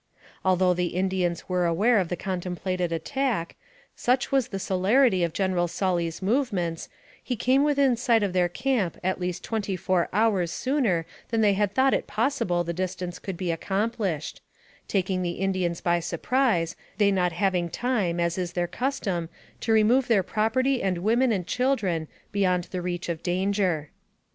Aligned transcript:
Although 0.43 0.73
the 0.73 0.95
Indians 0.95 1.47
were 1.47 1.67
aware 1.67 1.99
of 1.99 2.09
the 2.09 2.15
contemplated 2.15 2.91
attack, 2.91 3.55
such 3.95 4.31
was 4.31 4.47
the 4.47 4.57
celerity 4.57 5.23
of 5.23 5.31
General 5.31 5.67
Sully's 5.67 6.23
movements, 6.23 6.89
he 7.23 7.35
came 7.35 7.63
within 7.63 7.95
sight 7.95 8.23
of 8.23 8.33
their 8.33 8.49
camp 8.49 8.97
at 9.03 9.19
least 9.19 9.43
twenty 9.43 9.75
four 9.75 10.09
hours 10.11 10.51
sooner 10.51 11.05
than 11.29 11.41
they 11.41 11.53
thought 11.53 11.93
it 11.93 12.07
possible 12.07 12.63
the 12.63 12.73
distance 12.73 13.19
could 13.19 13.37
be 13.37 13.51
accomplished, 13.51 14.41
taking 14.87 15.21
the 15.21 15.33
Indians 15.37 15.81
by 15.81 15.99
surprise, 15.99 16.75
they 16.97 17.11
not 17.11 17.31
having 17.31 17.69
time, 17.69 18.19
as 18.19 18.39
is 18.39 18.53
their 18.53 18.65
custom, 18.67 19.29
to 19.59 19.71
remove 19.71 20.07
their 20.07 20.23
property 20.23 20.81
and 20.81 20.97
women 20.97 21.31
and 21.31 21.45
children 21.45 22.07
beyond 22.31 22.63
the 22.71 22.81
reach 22.81 23.07
of 23.07 23.21
danger. 23.21 23.91